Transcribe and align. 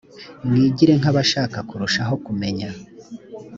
mwigire 0.47 0.93
nkabashaka 0.99 1.57
kurushaho 1.69 2.13
kumenya. 2.25 2.69